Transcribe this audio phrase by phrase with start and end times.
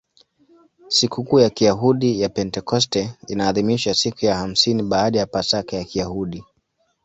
[0.87, 6.43] Sikukuu ya Kiyahudi ya Pentekoste inaadhimishwa siku ya hamsini baada ya Pasaka ya Kiyahudi.